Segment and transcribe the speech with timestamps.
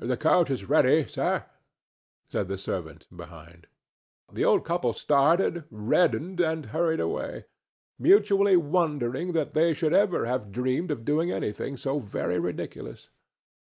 [0.00, 1.46] "The coach is ready, sir,"
[2.28, 3.68] said the servant, behind.
[4.32, 7.44] The old couple started, reddened and hurried away,
[7.96, 13.10] mutually wondering that they should ever have dreamed of doing anything so very ridiculous.